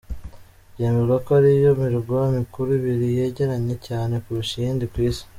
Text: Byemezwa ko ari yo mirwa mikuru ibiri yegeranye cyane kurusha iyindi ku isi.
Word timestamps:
Byemezwa 0.73 1.15
ko 1.25 1.29
ari 1.37 1.49
yo 1.65 1.71
mirwa 1.79 2.19
mikuru 2.37 2.69
ibiri 2.79 3.07
yegeranye 3.17 3.75
cyane 3.87 4.13
kurusha 4.23 4.55
iyindi 4.59 4.85
ku 4.91 4.97
isi. 5.09 5.23